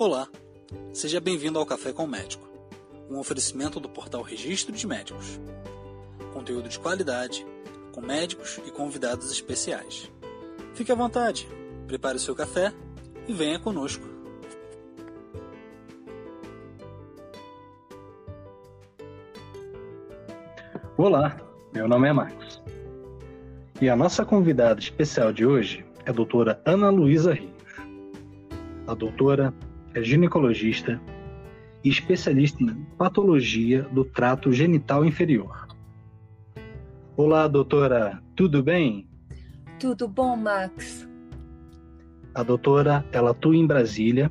[0.00, 0.26] Olá,
[0.94, 2.48] seja bem-vindo ao Café com o Médico,
[3.10, 5.38] um oferecimento do portal Registro de Médicos.
[6.32, 7.46] Conteúdo de qualidade,
[7.92, 10.10] com médicos e convidados especiais.
[10.72, 11.46] Fique à vontade,
[11.86, 12.72] prepare o seu café
[13.28, 14.02] e venha conosco.
[20.96, 21.38] Olá,
[21.74, 22.62] meu nome é Marcos.
[23.82, 27.52] E a nossa convidada especial de hoje é a doutora Ana Luísa Rios.
[28.86, 29.52] A doutora
[29.94, 31.00] é ginecologista
[31.82, 35.66] e especialista em patologia do trato genital inferior.
[37.16, 39.08] Olá, doutora, tudo bem?
[39.78, 41.08] Tudo bom, Max?
[42.34, 44.30] A doutora, ela atua em Brasília.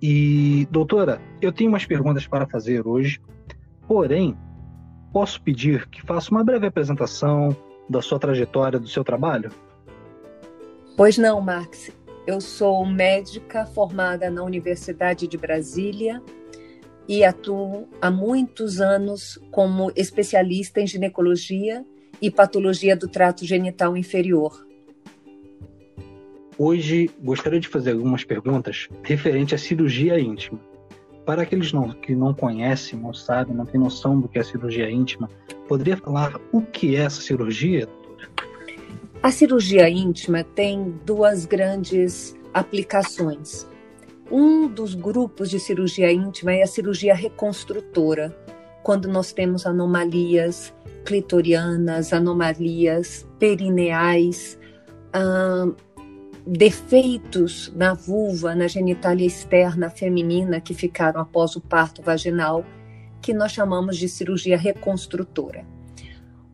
[0.00, 3.20] E, doutora, eu tenho umas perguntas para fazer hoje,
[3.86, 4.36] porém,
[5.12, 7.56] posso pedir que faça uma breve apresentação
[7.88, 9.50] da sua trajetória, do seu trabalho?
[10.96, 11.92] Pois não, Max.
[12.24, 16.22] Eu sou médica formada na Universidade de Brasília
[17.08, 21.84] e atuo há muitos anos como especialista em ginecologia
[22.20, 24.64] e patologia do trato genital inferior.
[26.56, 30.60] Hoje gostaria de fazer algumas perguntas referente à cirurgia íntima.
[31.26, 34.88] Para aqueles não, que não conhecem, não sabem, não têm noção do que é cirurgia
[34.88, 35.28] íntima,
[35.66, 37.88] poderia falar o que é essa cirurgia?
[39.22, 43.64] A cirurgia íntima tem duas grandes aplicações.
[44.28, 48.36] Um dos grupos de cirurgia íntima é a cirurgia reconstrutora,
[48.82, 54.58] quando nós temos anomalias clitorianas, anomalias perineais,
[56.44, 62.64] defeitos na vulva, na genitália externa feminina que ficaram após o parto vaginal,
[63.20, 65.64] que nós chamamos de cirurgia reconstrutora.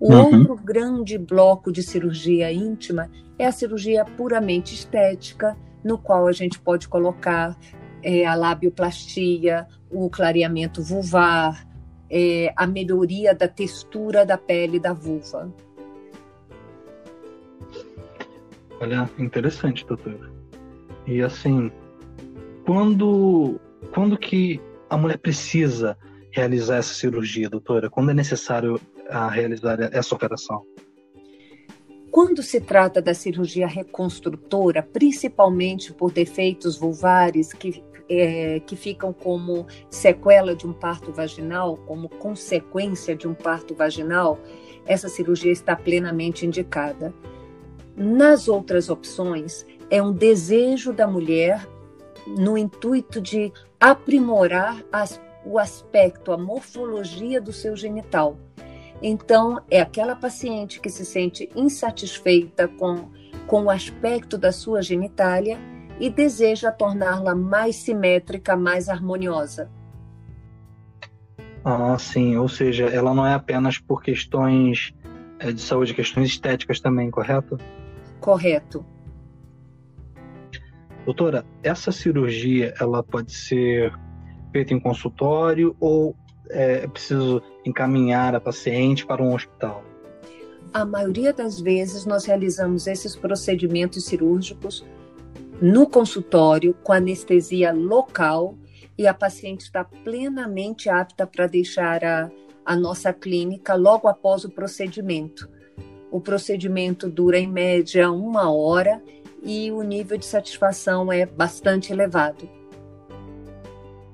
[0.00, 0.38] O uhum.
[0.38, 6.58] outro grande bloco de cirurgia íntima é a cirurgia puramente estética, no qual a gente
[6.58, 7.56] pode colocar
[8.02, 11.66] é, a labioplastia, o clareamento vulvar,
[12.10, 15.52] é, a melhoria da textura da pele da vulva.
[18.80, 20.30] Olha, interessante, doutora.
[21.06, 21.72] E assim,
[22.64, 23.60] quando,
[23.92, 25.96] quando que a mulher precisa
[26.30, 27.90] realizar essa cirurgia, doutora?
[27.90, 30.62] Quando é necessário a realizar essa operação?
[32.10, 39.66] Quando se trata da cirurgia reconstrutora, principalmente por defeitos vulvares que, é, que ficam como
[39.90, 44.38] sequela de um parto vaginal, como consequência de um parto vaginal,
[44.86, 47.14] essa cirurgia está plenamente indicada.
[47.94, 51.68] Nas outras opções, é um desejo da mulher
[52.26, 58.38] no intuito de aprimorar as, o aspecto, a morfologia do seu genital
[59.02, 63.08] então, é aquela paciente que se sente insatisfeita com,
[63.46, 65.58] com o aspecto da sua genitália
[66.00, 69.70] e deseja torná-la mais simétrica, mais harmoniosa.
[71.64, 72.36] Ah, sim.
[72.36, 74.94] Ou seja, ela não é apenas por questões
[75.38, 77.58] é, de saúde, questões estéticas também, correto?
[78.20, 78.84] Correto.
[81.04, 83.92] Doutora, essa cirurgia ela pode ser
[84.52, 86.16] feita em consultório ou
[86.50, 89.82] é preciso encaminhar a paciente para um hospital?
[90.72, 94.84] A maioria das vezes nós realizamos esses procedimentos cirúrgicos
[95.60, 98.56] no consultório com anestesia local
[98.96, 102.30] e a paciente está plenamente apta para deixar a,
[102.64, 105.48] a nossa clínica logo após o procedimento.
[106.10, 109.02] O procedimento dura em média uma hora
[109.42, 112.48] e o nível de satisfação é bastante elevado.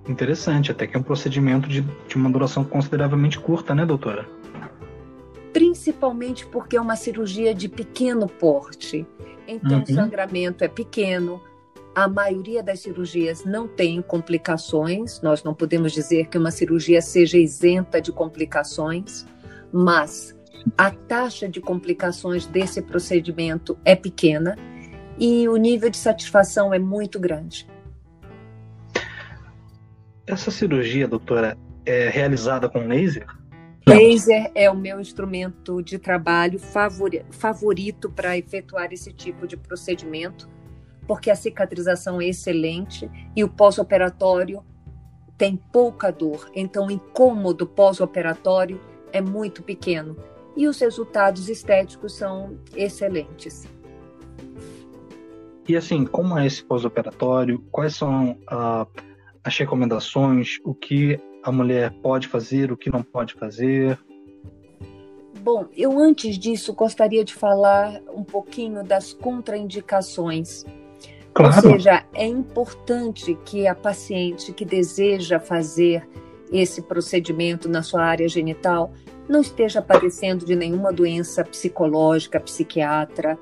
[0.07, 4.29] Interessante, até que é um procedimento de, de uma duração consideravelmente curta, né, doutora?
[5.53, 9.07] Principalmente porque é uma cirurgia de pequeno porte.
[9.47, 9.83] Então, uhum.
[9.83, 11.41] o sangramento é pequeno,
[11.95, 17.39] a maioria das cirurgias não tem complicações, nós não podemos dizer que uma cirurgia seja
[17.39, 19.25] isenta de complicações,
[19.73, 20.35] mas
[20.77, 24.57] a taxa de complicações desse procedimento é pequena
[25.19, 27.67] e o nível de satisfação é muito grande.
[30.26, 33.26] Essa cirurgia, doutora, é realizada com laser?
[33.87, 40.49] Laser é o meu instrumento de trabalho favorito para efetuar esse tipo de procedimento,
[41.06, 44.65] porque a cicatrização é excelente e o pós-operatório
[45.37, 48.81] tem pouca dor, então o incômodo pós-operatório
[49.12, 50.17] é muito pequeno
[50.56, 53.69] e os resultados estéticos são excelentes.
[55.69, 57.62] E assim, como é esse pós-operatório?
[57.71, 58.87] Quais são uh,
[59.44, 63.99] as recomendações, o que a mulher pode fazer, o que não pode fazer?
[65.41, 70.64] Bom, eu antes disso gostaria de falar um pouquinho das contraindicações.
[71.35, 71.55] Claro.
[71.56, 76.08] Ou seja, é importante que a paciente que deseja fazer
[76.50, 78.93] esse procedimento na sua área genital
[79.29, 83.38] não esteja padecendo de nenhuma doença psicológica, psiquiatra,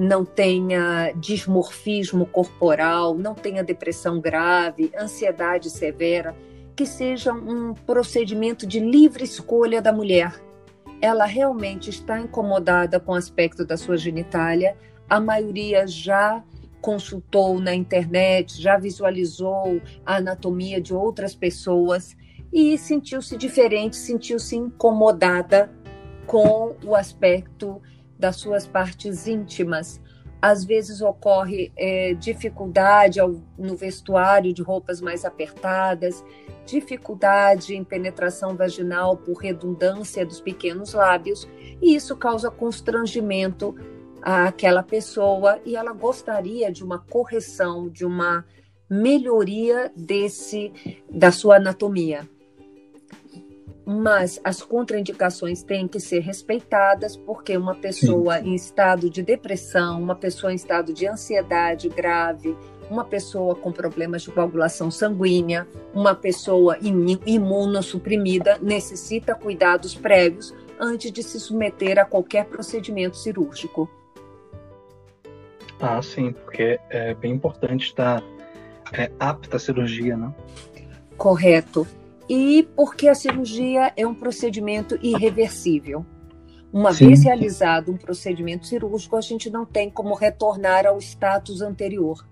[0.00, 6.34] não tenha dismorfismo corporal, não tenha depressão grave, ansiedade severa,
[6.74, 10.42] que seja um procedimento de livre escolha da mulher.
[11.02, 14.74] Ela realmente está incomodada com o aspecto da sua genitália,
[15.06, 16.42] a maioria já
[16.80, 22.16] consultou na internet, já visualizou a anatomia de outras pessoas
[22.50, 25.70] e sentiu-se diferente, sentiu-se incomodada
[26.26, 27.82] com o aspecto
[28.20, 30.00] das suas partes íntimas.
[30.40, 36.24] Às vezes ocorre é, dificuldade ao, no vestuário de roupas mais apertadas,
[36.64, 41.48] dificuldade em penetração vaginal por redundância dos pequenos lábios,
[41.82, 43.74] e isso causa constrangimento
[44.22, 48.44] àquela pessoa e ela gostaria de uma correção, de uma
[48.88, 50.72] melhoria desse
[51.10, 52.28] da sua anatomia.
[53.92, 58.50] Mas as contraindicações têm que ser respeitadas, porque uma pessoa Sim.
[58.50, 62.56] em estado de depressão, uma pessoa em estado de ansiedade grave,
[62.88, 66.78] uma pessoa com problemas de coagulação sanguínea, uma pessoa
[67.26, 73.90] imunossuprimida necessita cuidados prévios antes de se submeter a qualquer procedimento cirúrgico.
[75.80, 78.22] Ah, sim, porque é bem importante estar
[78.92, 80.32] é, apta à cirurgia, né?
[81.16, 81.88] Correto.
[82.32, 86.06] E porque a cirurgia é um procedimento irreversível.
[86.72, 87.08] Uma sim.
[87.08, 92.24] vez realizado um procedimento cirúrgico, a gente não tem como retornar ao status anterior.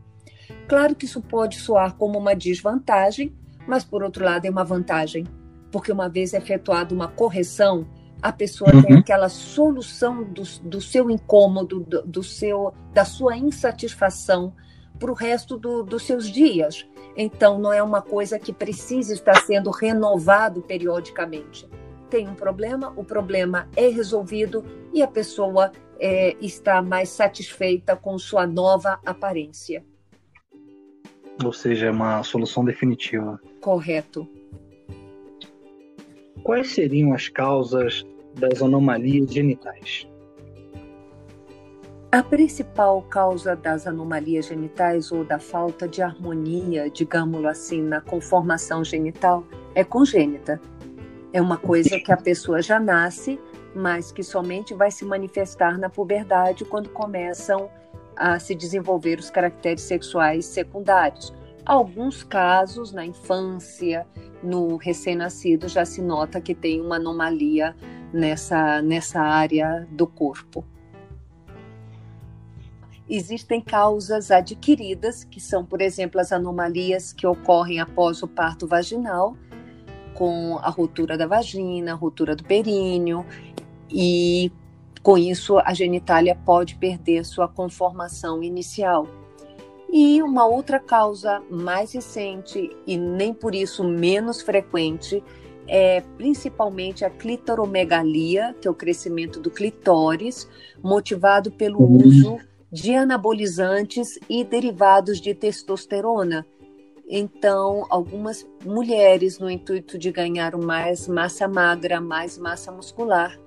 [0.68, 3.34] Claro que isso pode soar como uma desvantagem,
[3.66, 5.26] mas por outro lado é uma vantagem,
[5.72, 7.84] porque uma vez efetuada uma correção,
[8.22, 8.82] a pessoa uhum.
[8.82, 14.54] tem aquela solução do, do seu incômodo, do, do, seu, da sua insatisfação
[14.96, 16.86] para o resto do, dos seus dias.
[17.20, 21.68] Então, não é uma coisa que precisa estar sendo renovado periodicamente.
[22.08, 28.16] Tem um problema, o problema é resolvido e a pessoa é, está mais satisfeita com
[28.20, 29.84] sua nova aparência.
[31.44, 33.40] Ou seja, é uma solução definitiva.
[33.60, 34.28] Correto.
[36.44, 38.06] Quais seriam as causas
[38.36, 40.08] das anomalias genitais?
[42.10, 48.82] A principal causa das anomalias genitais ou da falta de harmonia, digamos assim, na conformação
[48.82, 49.44] genital
[49.74, 50.58] é congênita.
[51.34, 53.38] É uma coisa que a pessoa já nasce,
[53.74, 57.68] mas que somente vai se manifestar na puberdade quando começam
[58.16, 61.34] a se desenvolver os caracteres sexuais secundários.
[61.66, 64.06] Alguns casos, na infância,
[64.42, 67.76] no recém-nascido, já se nota que tem uma anomalia
[68.14, 70.64] nessa, nessa área do corpo.
[73.08, 79.34] Existem causas adquiridas, que são, por exemplo, as anomalias que ocorrem após o parto vaginal,
[80.14, 83.24] com a ruptura da vagina, a ruptura do períneo,
[83.90, 84.52] e
[85.02, 89.06] com isso a genitália pode perder sua conformação inicial.
[89.90, 95.24] E uma outra causa mais recente e nem por isso menos frequente
[95.66, 100.48] é principalmente a clitoromegalia, que é o crescimento do clitóris,
[100.82, 102.06] motivado pelo uhum.
[102.06, 106.46] uso de anabolizantes e derivados de testosterona.
[107.08, 113.38] Então, algumas mulheres, no intuito de ganhar mais massa magra, mais massa muscular,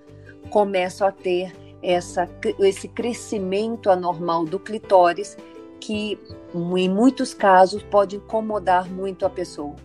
[0.49, 1.53] começam a ter
[1.83, 2.27] essa,
[2.59, 5.37] esse crescimento anormal do clitóris
[5.79, 6.19] que
[6.53, 9.75] em muitos casos pode incomodar muito a pessoa.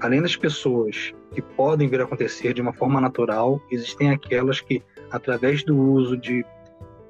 [0.00, 4.82] Além das pessoas que podem vir a acontecer de uma forma natural, existem aquelas que,
[5.10, 6.44] através do uso de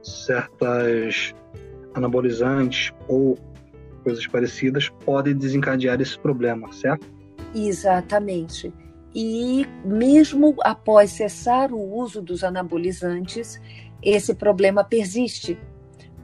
[0.02, 1.34] certas
[1.94, 3.38] anabolizantes ou
[4.02, 7.06] coisas parecidas, podem desencadear esse problema, certo?
[7.54, 8.72] Exatamente.
[9.14, 13.60] E mesmo após cessar o uso dos anabolizantes,
[14.02, 15.58] esse problema persiste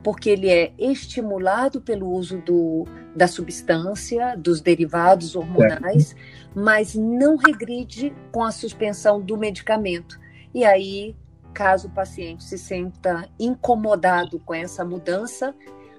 [0.04, 6.14] porque ele é estimulado pelo uso do, da substância, dos derivados hormonais,
[6.54, 10.20] mas não regride com a suspensão do medicamento.
[10.52, 11.16] E aí,
[11.54, 15.54] caso o paciente se sinta incomodado com essa mudança,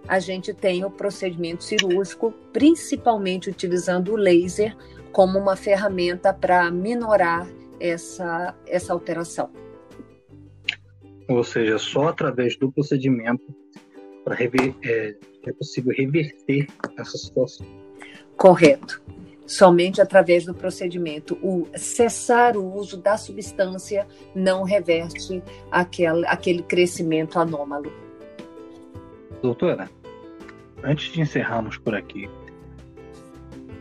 [0.07, 4.75] a gente tem o procedimento cirúrgico, principalmente utilizando o laser
[5.11, 7.47] como uma ferramenta para minorar
[7.79, 9.49] essa, essa alteração.
[11.27, 13.43] Ou seja, só através do procedimento
[14.23, 15.15] para é,
[15.47, 17.65] é possível reverter essa situação.
[18.37, 19.01] Correto.
[19.47, 21.37] Somente através do procedimento.
[21.41, 27.91] O cessar o uso da substância não reverte aquele, aquele crescimento anômalo.
[29.41, 29.89] Doutora,
[30.83, 32.27] antes de encerrarmos por aqui,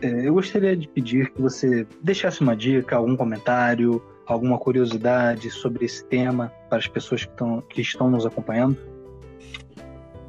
[0.01, 5.85] é, eu gostaria de pedir que você deixasse uma dica, algum comentário, alguma curiosidade sobre
[5.85, 8.77] esse tema para as pessoas que, estão, que estão nos acompanhando.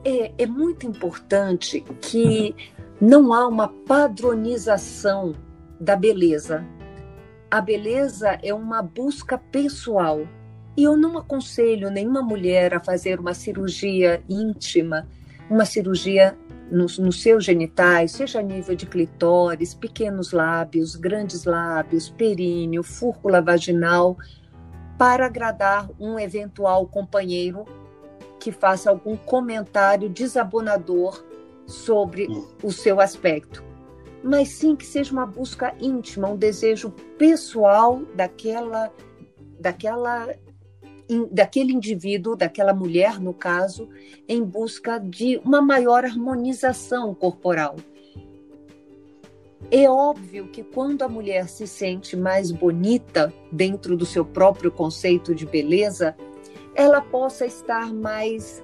[0.05, 2.55] É, é muito importante que
[3.01, 5.35] não há uma padronização
[5.79, 6.65] da beleza.
[7.51, 10.27] A beleza é uma busca pessoal.
[10.77, 15.07] E eu não aconselho nenhuma mulher a fazer uma cirurgia íntima,
[15.49, 16.37] uma cirurgia
[16.71, 24.17] nos, seus genitais, seja a nível de clitóris, pequenos lábios, grandes lábios, períneo, fúrcula vaginal,
[24.99, 27.65] para agradar um eventual companheiro
[28.41, 31.25] que faça algum comentário desabonador
[31.67, 32.29] sobre
[32.63, 33.65] o seu aspecto.
[34.23, 38.93] Mas sim que seja uma busca íntima, um desejo pessoal daquela
[39.59, 40.35] daquela
[41.31, 43.89] daquele indivíduo, daquela mulher, no caso,
[44.29, 47.77] em busca de uma maior harmonização corporal.
[49.71, 55.35] É óbvio que quando a mulher se sente mais bonita dentro do seu próprio conceito
[55.35, 56.17] de beleza,
[56.75, 58.63] ela possa estar mais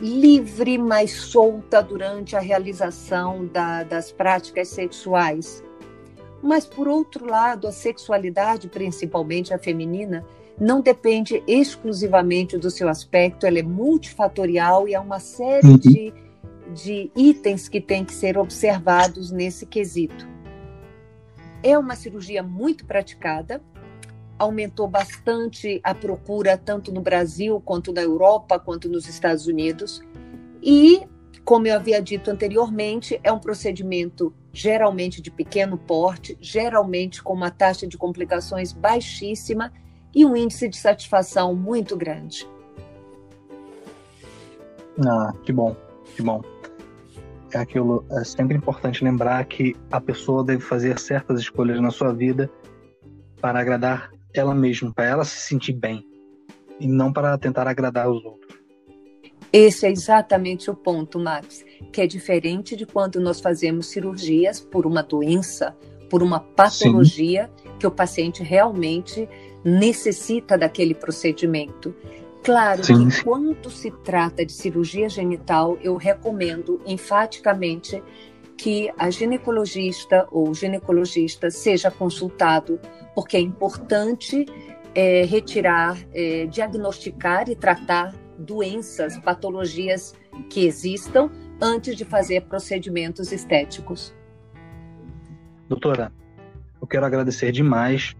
[0.00, 5.62] livre, mais solta durante a realização da, das práticas sexuais.
[6.42, 10.24] Mas, por outro lado, a sexualidade, principalmente a feminina,
[10.58, 15.78] não depende exclusivamente do seu aspecto, ela é multifatorial e há uma série uhum.
[15.78, 16.12] de,
[16.72, 20.28] de itens que têm que ser observados nesse quesito.
[21.62, 23.62] É uma cirurgia muito praticada,
[24.38, 30.02] aumentou bastante a procura tanto no Brasil quanto na Europa quanto nos Estados Unidos
[30.62, 31.06] e
[31.44, 37.50] como eu havia dito anteriormente, é um procedimento geralmente de pequeno porte, geralmente com uma
[37.50, 39.70] taxa de complicações baixíssima
[40.14, 42.48] e um índice de satisfação muito grande.
[45.06, 45.76] Ah, que bom,
[46.16, 46.40] que bom.
[47.52, 52.12] É aquilo, é sempre importante lembrar que a pessoa deve fazer certas escolhas na sua
[52.12, 52.50] vida
[53.40, 56.04] para agradar ela mesma, para ela se sentir bem
[56.80, 58.54] e não para tentar agradar os outros.
[59.52, 64.84] Esse é exatamente o ponto, Max, que é diferente de quando nós fazemos cirurgias por
[64.84, 65.76] uma doença,
[66.10, 67.70] por uma patologia Sim.
[67.78, 69.28] que o paciente realmente
[69.64, 71.94] necessita daquele procedimento.
[72.42, 78.02] Claro sim, que quando se trata de cirurgia genital, eu recomendo enfaticamente
[78.56, 82.80] que a ginecologista ou ginecologista seja consultado,
[83.14, 84.46] porque é importante
[84.94, 90.14] é, retirar, é, diagnosticar e tratar doenças, patologias
[90.50, 91.30] que existam
[91.60, 94.14] antes de fazer procedimentos estéticos.
[95.68, 96.12] Doutora,
[96.80, 98.14] eu quero agradecer demais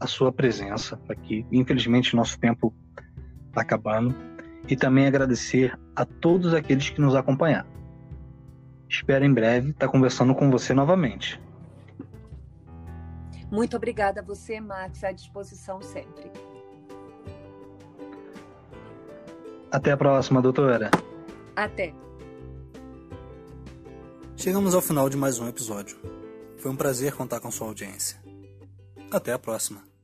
[0.00, 1.46] a sua presença aqui.
[1.50, 2.74] Infelizmente, nosso tempo
[3.48, 4.14] está acabando.
[4.68, 7.75] E também agradecer a todos aqueles que nos acompanharam.
[8.88, 11.40] Espero em breve estar conversando com você novamente.
[13.50, 16.30] Muito obrigada a você, Max, à disposição sempre.
[19.70, 20.90] Até a próxima, doutora.
[21.54, 21.92] Até.
[24.36, 25.98] Chegamos ao final de mais um episódio.
[26.58, 28.20] Foi um prazer contar com sua audiência.
[29.10, 29.95] Até a próxima.